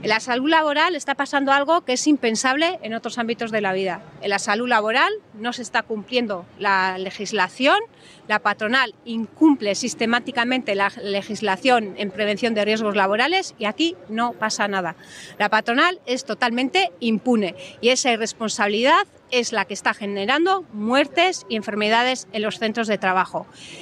[0.00, 3.72] En la salud laboral está pasando algo que es impensable en otros ámbitos de la
[3.72, 4.00] vida.
[4.22, 7.78] En la salud laboral no se está cumpliendo la legislación,
[8.28, 14.68] la patronal incumple sistemáticamente la legislación en prevención de riesgos laborales y aquí no pasa
[14.68, 14.94] nada.
[15.36, 21.56] La patronal es totalmente impune y esa irresponsabilidad es la que está generando muertes y
[21.56, 23.46] enfermedades en los centros de trabajo.